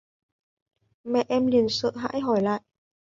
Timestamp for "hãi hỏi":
1.97-2.41